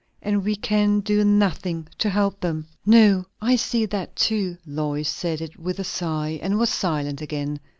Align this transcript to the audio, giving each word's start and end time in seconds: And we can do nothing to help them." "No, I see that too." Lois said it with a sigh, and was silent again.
And 0.23 0.43
we 0.43 0.55
can 0.55 1.01
do 1.01 1.23
nothing 1.23 1.87
to 1.99 2.09
help 2.09 2.39
them." 2.41 2.65
"No, 2.87 3.23
I 3.39 3.55
see 3.55 3.85
that 3.85 4.15
too." 4.15 4.57
Lois 4.65 5.07
said 5.09 5.41
it 5.41 5.59
with 5.59 5.77
a 5.77 5.83
sigh, 5.83 6.39
and 6.41 6.57
was 6.57 6.71
silent 6.71 7.21
again. 7.21 7.59